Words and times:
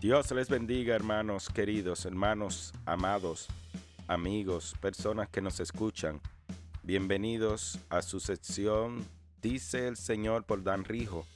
Dios 0.00 0.30
les 0.30 0.48
bendiga, 0.48 0.94
hermanos 0.94 1.48
queridos, 1.48 2.06
hermanos 2.06 2.72
amados, 2.86 3.48
amigos, 4.06 4.76
personas 4.80 5.28
que 5.28 5.40
nos 5.40 5.58
escuchan. 5.58 6.20
Bienvenidos 6.84 7.80
a 7.90 8.02
su 8.02 8.20
sección 8.20 9.04
Dice 9.42 9.88
el 9.88 9.96
Señor 9.96 10.44
por 10.44 10.62
Dan 10.62 10.84
Rijo. 10.84 11.26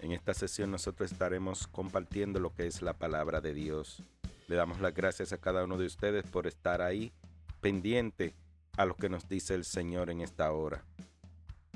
En 0.00 0.10
esta 0.10 0.34
sesión 0.34 0.72
nosotros 0.72 1.12
estaremos 1.12 1.68
compartiendo 1.68 2.40
lo 2.40 2.52
que 2.52 2.66
es 2.66 2.82
la 2.82 2.94
palabra 2.94 3.40
de 3.40 3.54
Dios. 3.54 4.02
Le 4.48 4.56
damos 4.56 4.80
las 4.80 4.92
gracias 4.92 5.32
a 5.32 5.38
cada 5.38 5.62
uno 5.62 5.78
de 5.78 5.86
ustedes 5.86 6.24
por 6.26 6.48
estar 6.48 6.82
ahí 6.82 7.12
pendiente 7.60 8.34
a 8.76 8.86
lo 8.86 8.96
que 8.96 9.08
nos 9.08 9.28
dice 9.28 9.54
el 9.54 9.64
Señor 9.64 10.10
en 10.10 10.20
esta 10.20 10.50
hora. 10.50 10.82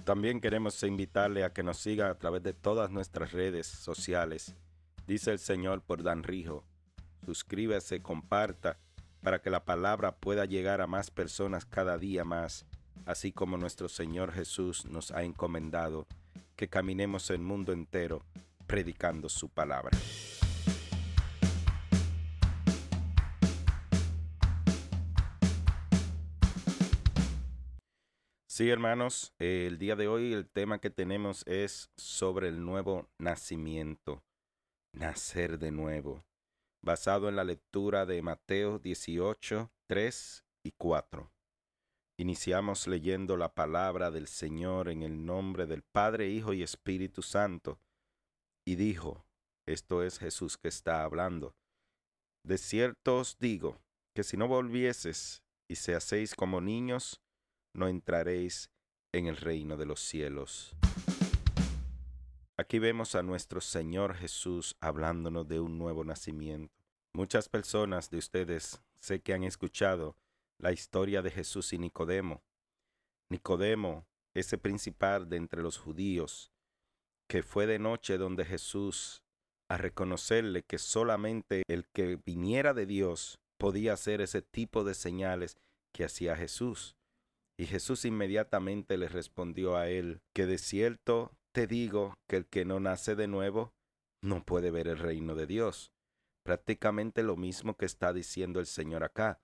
También 0.02 0.41
queremos 0.41 0.82
invitarle 0.82 1.45
a 1.45 1.52
que 1.52 1.62
nos 1.62 1.79
siga 1.79 2.10
a 2.10 2.19
través 2.19 2.43
de 2.43 2.55
todas 2.55 2.91
nuestras 2.91 3.30
redes 3.30 3.69
sociales 3.69 4.52
dice 5.07 5.33
el 5.33 5.39
Señor 5.39 5.83
por 5.83 6.03
Dan 6.03 6.23
Rijo. 6.23 6.65
Suscríbase, 7.25 8.01
comparta, 8.03 8.79
para 9.23 9.41
que 9.41 9.51
la 9.51 9.65
palabra 9.65 10.17
pueda 10.17 10.45
llegar 10.45 10.80
a 10.80 10.87
más 10.87 11.11
personas 11.11 11.65
cada 11.65 11.97
día 11.97 12.25
más, 12.25 12.67
así 13.07 13.33
como 13.33 13.57
nuestro 13.57 13.89
Señor 13.89 14.33
Jesús 14.33 14.85
nos 14.85 15.11
ha 15.13 15.23
encomendado 15.23 16.07
que 16.57 16.69
caminemos 16.69 17.30
el 17.30 17.41
mundo 17.41 17.73
entero 17.73 18.23
predicando 18.66 19.29
su 19.29 19.49
palabra. 19.49 19.96
Sí, 28.46 28.71
hermanos, 28.71 29.35
el 29.41 29.79
día 29.79 29.96
de 29.96 30.07
hoy 30.07 30.33
el 30.33 30.46
tema 30.46 30.79
que 30.79 30.91
tenemos 30.91 31.45
es 31.49 31.91
sobre 31.96 32.49
el 32.49 32.65
nuevo 32.65 33.09
nacimiento 33.18 34.23
nacer 34.95 35.59
de 35.59 35.70
nuevo, 35.70 36.24
basado 36.82 37.28
en 37.28 37.37
la 37.37 37.45
lectura 37.45 38.06
de 38.06 38.23
Mateo 38.23 38.78
18, 38.78 39.70
3 39.87 40.45
y 40.64 40.73
4. 40.73 41.30
Iniciamos 42.16 42.87
leyendo 42.87 43.37
la 43.37 43.54
palabra 43.54 44.10
del 44.10 44.28
Señor 44.28 44.88
en 44.88 45.02
el 45.02 45.26
nombre 45.26 45.66
del 45.66 45.82
Padre, 45.82 46.28
Hijo 46.28 46.52
y 46.52 46.62
Espíritu 46.62 47.22
Santo. 47.22 47.80
Y 48.65 48.76
dijo, 48.76 49.26
esto 49.66 50.02
es 50.02 50.18
Jesús 50.18 50.56
que 50.56 50.68
está 50.68 51.02
hablando, 51.02 51.56
de 52.45 52.59
cierto 52.59 53.18
os 53.18 53.38
digo, 53.38 53.80
que 54.15 54.22
si 54.22 54.37
no 54.37 54.46
volvieses 54.46 55.42
y 55.66 55.76
se 55.76 55.95
hacéis 55.95 56.34
como 56.34 56.60
niños, 56.60 57.22
no 57.74 57.88
entraréis 57.88 58.70
en 59.12 59.26
el 59.26 59.38
reino 59.38 59.78
de 59.78 59.87
los 59.87 60.00
cielos. 60.00 60.76
Aquí 62.57 62.79
vemos 62.79 63.16
a 63.16 63.23
nuestro 63.24 63.60
Señor 63.60 64.15
Jesús 64.15 64.77
hablándonos 64.81 65.49
de 65.49 65.59
un 65.59 65.77
nuevo 65.77 66.05
nacimiento. 66.05 66.72
Muchas 67.12 67.49
personas 67.49 68.11
de 68.11 68.19
ustedes 68.19 68.81
sé 69.00 69.21
que 69.21 69.34
han 69.34 69.43
escuchado 69.43 70.16
la 70.59 70.71
historia 70.71 71.21
de 71.21 71.33
Jesús 71.33 71.72
y 71.72 71.78
Nicodemo. 71.78 72.44
Nicodemo, 73.28 74.06
ese 74.34 74.56
principal 74.56 75.28
de 75.28 75.37
entre 75.37 75.62
los 75.62 75.78
judíos, 75.78 76.53
que 77.28 77.43
fue 77.43 77.66
de 77.66 77.81
noche 77.81 78.19
donde 78.19 78.44
Jesús 78.44 79.25
a 79.69 79.77
reconocerle 79.77 80.62
que 80.62 80.78
solamente 80.78 81.65
el 81.67 81.89
que 81.89 82.21
viniera 82.25 82.73
de 82.73 82.87
Dios 82.87 83.41
podía 83.59 83.95
hacer 83.95 84.21
ese 84.21 84.43
tipo 84.43 84.84
de 84.84 84.95
señales 84.95 85.57
que 85.93 86.05
hacía 86.05 86.37
Jesús. 86.37 86.95
Y 87.59 87.67
Jesús 87.67 88.05
inmediatamente 88.05 88.97
le 88.97 89.09
respondió 89.09 89.77
a 89.77 89.89
él 89.89 90.23
que 90.33 90.47
de 90.47 90.59
cierto 90.59 91.33
te 91.54 91.69
digo 91.69 92.19
que 92.26 92.37
el 92.37 92.47
que 92.47 92.65
no 92.65 92.81
nace 92.81 93.15
de 93.15 93.28
nuevo 93.28 93.72
no 94.20 94.44
puede 94.44 94.72
ver 94.72 94.88
el 94.88 94.98
reino 94.98 95.37
de 95.37 95.47
Dios. 95.47 95.92
Prácticamente 96.44 97.22
lo 97.22 97.37
mismo 97.37 97.76
que 97.76 97.87
está 97.87 98.12
diciendo 98.12 98.59
el 98.59 98.66
Señor 98.66 99.04
acá. 99.04 99.41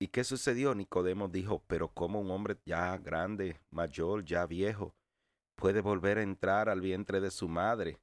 ¿Y 0.00 0.08
qué 0.08 0.24
sucedió? 0.24 0.74
Nicodemo 0.74 1.28
dijo, 1.28 1.62
pero 1.66 1.92
¿cómo 1.92 2.20
un 2.20 2.30
hombre 2.30 2.58
ya 2.64 2.96
grande, 2.96 3.60
mayor, 3.70 4.24
ya 4.24 4.46
viejo, 4.46 4.96
puede 5.54 5.82
volver 5.82 6.16
a 6.16 6.22
entrar 6.22 6.70
al 6.70 6.80
vientre 6.80 7.20
de 7.20 7.30
su 7.30 7.46
madre? 7.46 8.00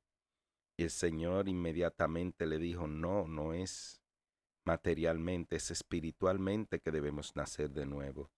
Y 0.77 0.83
el 0.83 0.91
Señor 0.91 1.49
inmediatamente 1.49 2.45
le 2.45 2.59
dijo, 2.59 2.87
no, 2.87 3.27
no 3.27 3.53
es 3.53 4.03
materialmente, 4.67 5.55
es 5.55 5.71
espiritualmente 5.71 6.79
que 6.79 6.91
debemos 6.91 7.35
nacer 7.35 7.71
de 7.71 7.87
nuevo. 7.87 8.29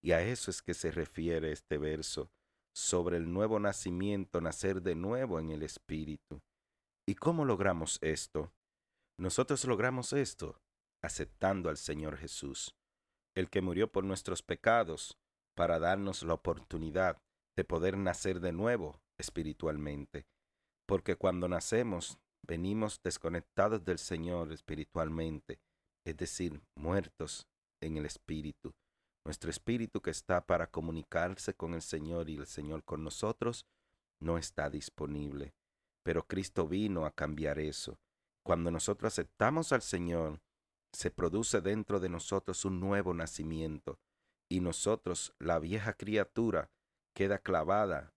Y 0.00 0.12
a 0.12 0.22
eso 0.22 0.52
es 0.52 0.62
que 0.62 0.72
se 0.72 0.92
refiere 0.92 1.50
este 1.50 1.78
verso 1.78 2.30
sobre 2.76 3.16
el 3.16 3.32
nuevo 3.32 3.58
nacimiento, 3.58 4.42
nacer 4.42 4.82
de 4.82 4.94
nuevo 4.94 5.40
en 5.40 5.50
el 5.50 5.62
Espíritu. 5.62 6.42
¿Y 7.08 7.14
cómo 7.14 7.46
logramos 7.46 7.98
esto? 8.02 8.52
Nosotros 9.18 9.64
logramos 9.64 10.12
esto 10.12 10.60
aceptando 11.02 11.70
al 11.70 11.78
Señor 11.78 12.18
Jesús, 12.18 12.76
el 13.34 13.48
que 13.48 13.62
murió 13.62 13.90
por 13.90 14.04
nuestros 14.04 14.42
pecados, 14.42 15.16
para 15.56 15.78
darnos 15.78 16.22
la 16.22 16.34
oportunidad 16.34 17.16
de 17.56 17.64
poder 17.64 17.96
nacer 17.96 18.40
de 18.40 18.52
nuevo 18.52 19.00
espiritualmente. 19.18 20.26
Porque 20.86 21.16
cuando 21.16 21.48
nacemos, 21.48 22.18
venimos 22.46 23.00
desconectados 23.02 23.84
del 23.86 23.98
Señor 23.98 24.52
espiritualmente, 24.52 25.60
es 26.06 26.16
decir, 26.18 26.60
muertos 26.76 27.46
en 27.82 27.96
el 27.96 28.04
Espíritu. 28.04 28.74
Nuestro 29.26 29.50
espíritu 29.50 30.00
que 30.00 30.12
está 30.12 30.46
para 30.46 30.68
comunicarse 30.68 31.52
con 31.52 31.74
el 31.74 31.82
Señor 31.82 32.30
y 32.30 32.36
el 32.36 32.46
Señor 32.46 32.84
con 32.84 33.02
nosotros 33.02 33.66
no 34.20 34.38
está 34.38 34.70
disponible. 34.70 35.52
Pero 36.04 36.28
Cristo 36.28 36.68
vino 36.68 37.04
a 37.04 37.10
cambiar 37.10 37.58
eso. 37.58 37.98
Cuando 38.44 38.70
nosotros 38.70 39.12
aceptamos 39.12 39.72
al 39.72 39.82
Señor, 39.82 40.40
se 40.92 41.10
produce 41.10 41.60
dentro 41.60 41.98
de 41.98 42.08
nosotros 42.08 42.64
un 42.64 42.78
nuevo 42.78 43.14
nacimiento 43.14 43.98
y 44.48 44.60
nosotros, 44.60 45.34
la 45.40 45.58
vieja 45.58 45.94
criatura, 45.94 46.70
queda 47.12 47.38
clavada 47.40 48.14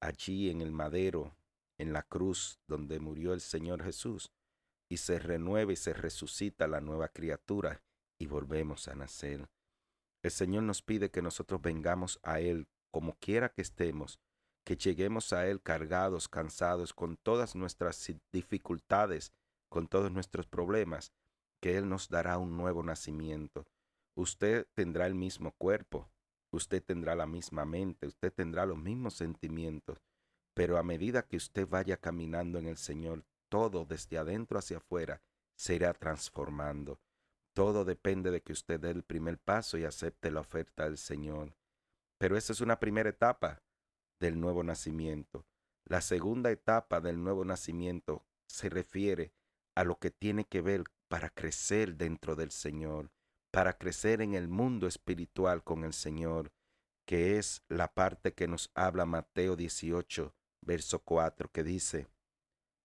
allí 0.00 0.50
en 0.50 0.62
el 0.62 0.72
madero, 0.72 1.36
en 1.78 1.92
la 1.92 2.02
cruz 2.02 2.58
donde 2.66 2.98
murió 2.98 3.34
el 3.34 3.40
Señor 3.40 3.84
Jesús, 3.84 4.32
y 4.88 4.96
se 4.96 5.20
renueva 5.20 5.72
y 5.72 5.76
se 5.76 5.92
resucita 5.92 6.66
la 6.66 6.80
nueva 6.80 7.06
criatura 7.06 7.84
y 8.18 8.26
volvemos 8.26 8.88
a 8.88 8.96
nacer. 8.96 9.48
El 10.22 10.30
Señor 10.30 10.64
nos 10.64 10.82
pide 10.82 11.10
que 11.10 11.22
nosotros 11.22 11.62
vengamos 11.62 12.20
a 12.22 12.40
Él 12.40 12.68
como 12.90 13.14
quiera 13.14 13.50
que 13.50 13.62
estemos, 13.62 14.20
que 14.64 14.76
lleguemos 14.76 15.32
a 15.32 15.46
Él 15.46 15.62
cargados, 15.62 16.28
cansados, 16.28 16.92
con 16.92 17.16
todas 17.16 17.54
nuestras 17.54 18.12
dificultades, 18.32 19.32
con 19.70 19.88
todos 19.88 20.12
nuestros 20.12 20.46
problemas, 20.46 21.12
que 21.60 21.76
Él 21.76 21.88
nos 21.88 22.08
dará 22.08 22.38
un 22.38 22.56
nuevo 22.56 22.82
nacimiento. 22.82 23.66
Usted 24.14 24.66
tendrá 24.74 25.06
el 25.06 25.14
mismo 25.14 25.52
cuerpo, 25.52 26.10
usted 26.52 26.82
tendrá 26.82 27.14
la 27.14 27.26
misma 27.26 27.64
mente, 27.64 28.06
usted 28.06 28.32
tendrá 28.32 28.66
los 28.66 28.78
mismos 28.78 29.14
sentimientos, 29.14 30.02
pero 30.54 30.76
a 30.76 30.82
medida 30.82 31.26
que 31.26 31.36
usted 31.36 31.66
vaya 31.66 31.96
caminando 31.96 32.58
en 32.58 32.66
el 32.66 32.76
Señor, 32.76 33.24
todo 33.48 33.84
desde 33.84 34.18
adentro 34.18 34.58
hacia 34.58 34.78
afuera 34.78 35.22
se 35.56 35.76
irá 35.76 35.94
transformando. 35.94 37.00
Todo 37.54 37.84
depende 37.84 38.30
de 38.30 38.42
que 38.42 38.52
usted 38.52 38.80
dé 38.80 38.90
el 38.90 39.02
primer 39.02 39.38
paso 39.38 39.76
y 39.76 39.84
acepte 39.84 40.30
la 40.30 40.40
oferta 40.40 40.84
del 40.84 40.98
Señor. 40.98 41.56
Pero 42.18 42.36
esa 42.36 42.52
es 42.52 42.60
una 42.60 42.78
primera 42.78 43.08
etapa 43.10 43.62
del 44.20 44.40
nuevo 44.40 44.62
nacimiento. 44.62 45.46
La 45.84 46.00
segunda 46.00 46.50
etapa 46.50 47.00
del 47.00 47.22
nuevo 47.22 47.44
nacimiento 47.44 48.24
se 48.46 48.68
refiere 48.68 49.32
a 49.74 49.84
lo 49.84 49.98
que 49.98 50.10
tiene 50.10 50.44
que 50.44 50.60
ver 50.60 50.84
para 51.08 51.30
crecer 51.30 51.96
dentro 51.96 52.36
del 52.36 52.50
Señor, 52.50 53.10
para 53.50 53.76
crecer 53.78 54.20
en 54.20 54.34
el 54.34 54.48
mundo 54.48 54.86
espiritual 54.86 55.64
con 55.64 55.84
el 55.84 55.92
Señor, 55.92 56.52
que 57.06 57.38
es 57.38 57.64
la 57.68 57.92
parte 57.92 58.34
que 58.34 58.46
nos 58.46 58.70
habla 58.74 59.06
Mateo 59.06 59.56
18, 59.56 60.32
verso 60.60 61.00
4, 61.00 61.50
que 61.50 61.64
dice, 61.64 62.06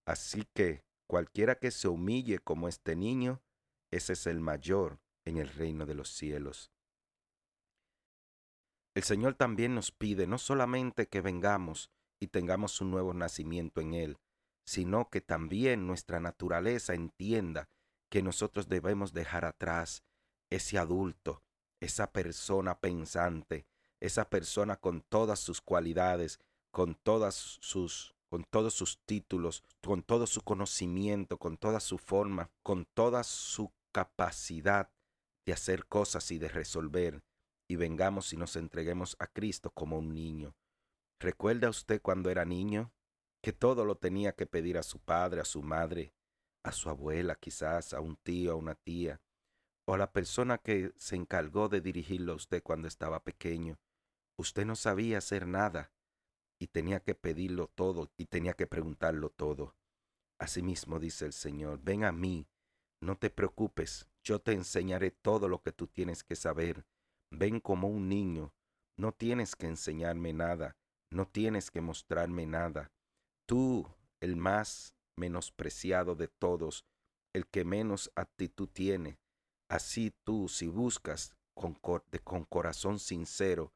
Así 0.07 0.47
que 0.53 0.83
cualquiera 1.07 1.55
que 1.59 1.69
se 1.69 1.87
humille 1.87 2.39
como 2.39 2.67
este 2.67 2.95
niño, 2.95 3.41
ese 3.91 4.13
es 4.13 4.27
el 4.27 4.39
mayor 4.39 4.99
en 5.25 5.37
el 5.37 5.49
reino 5.49 5.85
de 5.85 5.95
los 5.95 6.09
cielos. 6.09 6.71
El 8.93 9.03
Señor 9.03 9.35
también 9.35 9.75
nos 9.75 9.91
pide 9.91 10.25
no 10.25 10.37
solamente 10.37 11.07
que 11.07 11.21
vengamos 11.21 11.91
y 12.19 12.27
tengamos 12.27 12.79
un 12.79 12.91
nuevo 12.91 13.13
nacimiento 13.13 13.81
en 13.81 13.93
Él, 13.93 14.17
sino 14.65 15.09
que 15.09 15.21
también 15.21 15.85
nuestra 15.85 16.19
naturaleza 16.19 16.93
entienda 16.93 17.69
que 18.09 18.23
nosotros 18.23 18.69
debemos 18.69 19.13
dejar 19.13 19.45
atrás 19.45 20.03
ese 20.49 20.77
adulto, 20.77 21.43
esa 21.81 22.11
persona 22.11 22.79
pensante, 22.79 23.67
esa 23.99 24.29
persona 24.29 24.77
con 24.77 25.01
todas 25.01 25.39
sus 25.39 25.61
cualidades, 25.61 26.39
con 26.71 26.95
todas 26.95 27.35
sus 27.35 28.14
con 28.35 28.43
todos 28.43 28.73
sus 28.73 28.99
títulos, 29.05 29.63
con 29.81 30.03
todo 30.03 30.27
su 30.27 30.41
conocimiento, 30.41 31.37
con 31.37 31.55
toda 31.55 31.79
su 31.79 31.97
forma, 31.97 32.51
con 32.63 32.83
toda 32.83 33.23
su 33.23 33.71
capacidad 33.93 34.91
de 35.45 35.53
hacer 35.53 35.85
cosas 35.85 36.29
y 36.31 36.37
de 36.37 36.49
resolver, 36.49 37.23
y 37.69 37.77
vengamos 37.77 38.33
y 38.33 38.35
nos 38.35 38.57
entreguemos 38.57 39.15
a 39.19 39.27
Cristo 39.27 39.71
como 39.71 39.99
un 39.99 40.13
niño. 40.13 40.53
¿Recuerda 41.17 41.69
usted 41.69 42.01
cuando 42.01 42.29
era 42.29 42.43
niño? 42.43 42.91
Que 43.41 43.53
todo 43.53 43.85
lo 43.85 43.95
tenía 43.95 44.33
que 44.33 44.47
pedir 44.47 44.77
a 44.77 44.83
su 44.83 44.99
padre, 44.99 45.39
a 45.39 45.45
su 45.45 45.63
madre, 45.63 46.13
a 46.61 46.73
su 46.73 46.89
abuela, 46.89 47.35
quizás 47.35 47.93
a 47.93 48.01
un 48.01 48.17
tío, 48.17 48.51
a 48.51 48.55
una 48.55 48.75
tía, 48.75 49.21
o 49.87 49.93
a 49.93 49.97
la 49.97 50.11
persona 50.11 50.57
que 50.57 50.91
se 50.97 51.15
encargó 51.15 51.69
de 51.69 51.79
dirigirlo 51.79 52.33
a 52.33 52.35
usted 52.35 52.61
cuando 52.61 52.89
estaba 52.89 53.23
pequeño. 53.23 53.79
Usted 54.37 54.65
no 54.65 54.75
sabía 54.75 55.19
hacer 55.19 55.47
nada 55.47 55.94
y 56.65 56.67
tenía 56.67 56.99
que 56.99 57.13
pedirlo 57.13 57.67
todo 57.67 58.09
y 58.17 58.25
tenía 58.25 58.53
que 58.53 58.65
preguntarlo 58.65 59.29
todo. 59.29 59.75
Asimismo 60.39 60.99
dice 60.99 61.27
el 61.27 61.33
Señor, 61.33 61.79
ven 61.83 62.03
a 62.03 62.11
mí, 62.11 62.47
no 62.99 63.19
te 63.19 63.29
preocupes, 63.29 64.07
yo 64.23 64.39
te 64.39 64.53
enseñaré 64.53 65.11
todo 65.11 65.47
lo 65.47 65.61
que 65.61 65.71
tú 65.71 65.85
tienes 65.85 66.23
que 66.23 66.35
saber. 66.35 66.83
Ven 67.29 67.59
como 67.59 67.87
un 67.87 68.09
niño, 68.09 68.51
no 68.97 69.11
tienes 69.11 69.55
que 69.55 69.67
enseñarme 69.67 70.33
nada, 70.33 70.75
no 71.11 71.27
tienes 71.27 71.69
que 71.69 71.81
mostrarme 71.81 72.47
nada. 72.47 72.91
Tú, 73.45 73.87
el 74.19 74.35
más 74.35 74.95
menospreciado 75.15 76.15
de 76.15 76.29
todos, 76.29 76.83
el 77.31 77.45
que 77.45 77.63
menos 77.63 78.11
actitud 78.15 78.69
tiene, 78.69 79.19
así 79.69 80.11
tú, 80.23 80.47
si 80.47 80.67
buscas 80.67 81.35
con, 81.53 81.75
con 81.75 82.43
corazón 82.45 82.97
sincero 82.97 83.71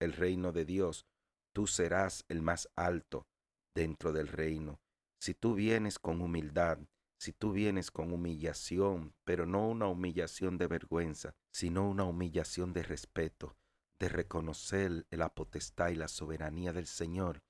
el 0.00 0.14
reino 0.14 0.50
de 0.50 0.64
Dios, 0.64 1.06
tú 1.54 1.66
serás 1.66 2.24
el 2.28 2.42
más 2.42 2.68
alto 2.76 3.26
dentro 3.74 4.12
del 4.12 4.28
reino. 4.28 4.80
Si 5.18 5.32
tú 5.32 5.54
vienes 5.54 5.98
con 5.98 6.20
humildad, 6.20 6.78
si 7.18 7.32
tú 7.32 7.52
vienes 7.52 7.90
con 7.90 8.12
humillación, 8.12 9.14
pero 9.24 9.46
no 9.46 9.68
una 9.68 9.86
humillación 9.86 10.58
de 10.58 10.66
vergüenza, 10.66 11.34
sino 11.52 11.88
una 11.88 12.04
humillación 12.04 12.74
de 12.74 12.82
respeto, 12.82 13.56
de 13.98 14.08
reconocer 14.08 15.06
la 15.10 15.32
potestad 15.32 15.88
y 15.88 15.94
la 15.94 16.08
soberanía 16.08 16.72
del 16.72 16.86
Señor, 16.86 17.42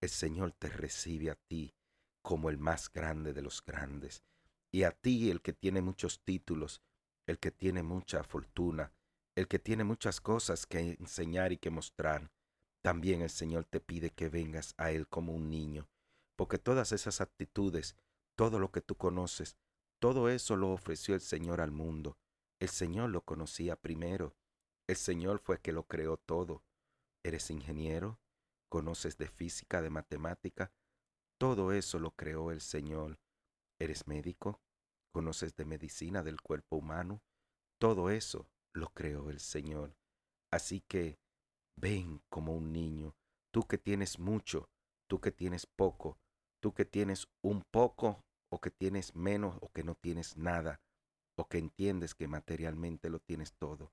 el 0.00 0.08
Señor 0.08 0.52
te 0.52 0.68
recibe 0.68 1.30
a 1.30 1.34
ti 1.34 1.74
como 2.22 2.48
el 2.48 2.58
más 2.58 2.90
grande 2.90 3.32
de 3.32 3.42
los 3.42 3.62
grandes. 3.64 4.22
Y 4.70 4.84
a 4.84 4.92
ti, 4.92 5.30
el 5.30 5.42
que 5.42 5.52
tiene 5.52 5.82
muchos 5.82 6.20
títulos, 6.24 6.80
el 7.26 7.38
que 7.38 7.50
tiene 7.50 7.82
mucha 7.82 8.22
fortuna, 8.22 8.92
el 9.34 9.48
que 9.48 9.58
tiene 9.58 9.84
muchas 9.84 10.20
cosas 10.20 10.66
que 10.66 10.96
enseñar 10.98 11.52
y 11.52 11.58
que 11.58 11.70
mostrar, 11.70 12.30
también 12.82 13.22
el 13.22 13.30
Señor 13.30 13.64
te 13.64 13.80
pide 13.80 14.10
que 14.10 14.28
vengas 14.28 14.74
a 14.76 14.90
Él 14.90 15.08
como 15.08 15.32
un 15.32 15.48
niño, 15.48 15.88
porque 16.36 16.58
todas 16.58 16.92
esas 16.92 17.20
actitudes, 17.20 17.96
todo 18.36 18.58
lo 18.58 18.70
que 18.72 18.80
tú 18.80 18.96
conoces, 18.96 19.56
todo 20.00 20.28
eso 20.28 20.56
lo 20.56 20.70
ofreció 20.72 21.14
el 21.14 21.20
Señor 21.20 21.60
al 21.60 21.70
mundo. 21.70 22.18
El 22.60 22.68
Señor 22.68 23.10
lo 23.10 23.24
conocía 23.24 23.76
primero. 23.76 24.34
El 24.88 24.96
Señor 24.96 25.38
fue 25.38 25.60
que 25.60 25.72
lo 25.72 25.86
creó 25.86 26.16
todo. 26.16 26.64
¿Eres 27.24 27.50
ingeniero? 27.50 28.18
¿Conoces 28.68 29.16
de 29.16 29.28
física, 29.28 29.80
de 29.80 29.90
matemática? 29.90 30.72
Todo 31.38 31.72
eso 31.72 32.00
lo 32.00 32.10
creó 32.16 32.50
el 32.50 32.60
Señor. 32.60 33.20
¿Eres 33.78 34.08
médico? 34.08 34.60
¿Conoces 35.12 35.54
de 35.54 35.64
medicina 35.64 36.24
del 36.24 36.40
cuerpo 36.40 36.76
humano? 36.76 37.22
Todo 37.78 38.10
eso 38.10 38.48
lo 38.72 38.88
creó 38.88 39.30
el 39.30 39.38
Señor. 39.38 39.96
Así 40.50 40.80
que 40.80 41.20
ven 41.76 42.22
como 42.28 42.54
un 42.54 42.72
niño, 42.72 43.14
tú 43.50 43.66
que 43.66 43.78
tienes 43.78 44.18
mucho, 44.18 44.68
tú 45.06 45.20
que 45.20 45.32
tienes 45.32 45.66
poco, 45.66 46.18
tú 46.60 46.72
que 46.72 46.84
tienes 46.84 47.28
un 47.42 47.62
poco 47.70 48.24
o 48.50 48.60
que 48.60 48.70
tienes 48.70 49.14
menos 49.14 49.56
o 49.60 49.70
que 49.72 49.82
no 49.82 49.94
tienes 49.94 50.36
nada, 50.36 50.80
o 51.36 51.48
que 51.48 51.58
entiendes 51.58 52.14
que 52.14 52.28
materialmente 52.28 53.08
lo 53.08 53.18
tienes 53.18 53.54
todo. 53.54 53.92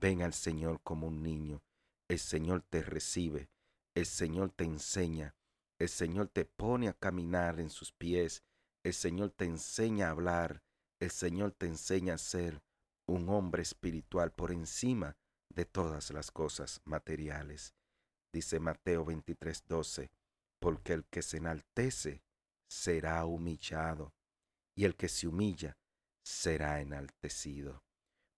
Ven 0.00 0.22
al 0.22 0.34
Señor 0.34 0.80
como 0.82 1.06
un 1.06 1.22
niño. 1.22 1.62
El 2.08 2.18
Señor 2.18 2.62
te 2.68 2.82
recibe, 2.82 3.48
el 3.94 4.04
Señor 4.04 4.50
te 4.50 4.64
enseña, 4.64 5.34
el 5.78 5.88
Señor 5.88 6.28
te 6.28 6.44
pone 6.44 6.88
a 6.88 6.92
caminar 6.92 7.60
en 7.60 7.70
sus 7.70 7.92
pies, 7.92 8.42
el 8.82 8.92
Señor 8.92 9.30
te 9.30 9.46
enseña 9.46 10.08
a 10.08 10.10
hablar, 10.10 10.62
el 11.00 11.10
Señor 11.10 11.52
te 11.52 11.66
enseña 11.66 12.14
a 12.14 12.18
ser 12.18 12.62
un 13.06 13.28
hombre 13.28 13.62
espiritual 13.62 14.32
por 14.32 14.52
encima 14.52 15.16
de 15.54 15.64
todas 15.64 16.10
las 16.10 16.30
cosas 16.30 16.80
materiales. 16.84 17.74
Dice 18.32 18.58
Mateo 18.60 19.04
23:12, 19.04 20.10
porque 20.58 20.92
el 20.92 21.04
que 21.04 21.22
se 21.22 21.36
enaltece 21.36 22.22
será 22.66 23.24
humillado, 23.24 24.12
y 24.74 24.84
el 24.84 24.96
que 24.96 25.08
se 25.08 25.28
humilla 25.28 25.76
será 26.22 26.80
enaltecido. 26.80 27.84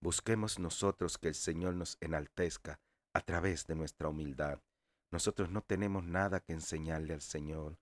Busquemos 0.00 0.58
nosotros 0.58 1.18
que 1.18 1.28
el 1.28 1.34
Señor 1.34 1.74
nos 1.74 1.96
enaltezca 2.00 2.80
a 3.14 3.20
través 3.22 3.66
de 3.66 3.74
nuestra 3.74 4.08
humildad. 4.08 4.60
Nosotros 5.10 5.50
no 5.50 5.62
tenemos 5.62 6.04
nada 6.04 6.40
que 6.40 6.52
enseñarle 6.52 7.14
al 7.14 7.22
Señor. 7.22 7.78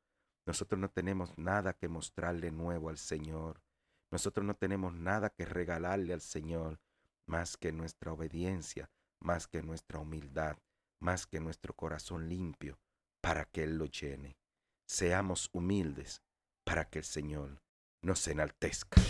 Nosotros 0.46 0.80
no 0.80 0.90
tenemos 0.90 1.36
nada 1.36 1.72
que 1.72 1.88
mostrarle 1.88 2.52
nuevo 2.52 2.90
al 2.90 2.98
Señor. 2.98 3.60
Nosotros 4.10 4.46
no 4.46 4.54
tenemos 4.54 4.94
nada 4.94 5.30
que 5.30 5.44
regalarle 5.44 6.12
al 6.12 6.20
Señor 6.20 6.78
más 7.26 7.56
que 7.56 7.72
nuestra 7.72 8.12
obediencia, 8.12 8.90
más 9.24 9.46
que 9.46 9.62
nuestra 9.62 9.98
humildad, 9.98 10.58
más 11.00 11.26
que 11.26 11.40
nuestro 11.40 11.74
corazón 11.74 12.28
limpio, 12.28 12.78
para 13.22 13.46
que 13.46 13.64
Él 13.64 13.78
lo 13.78 13.86
llene. 13.86 14.36
Seamos 14.86 15.48
humildes 15.52 16.22
para 16.62 16.84
que 16.90 16.98
el 16.98 17.04
Señor 17.04 17.62
nos 18.02 18.28
enaltezca. 18.28 19.00